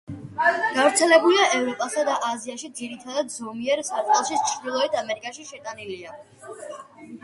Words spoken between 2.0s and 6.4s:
და აზიაში, ძირითადად ზომიერ სარტყელში, ჩრდილოეთ ამერიკაში შეტანილია.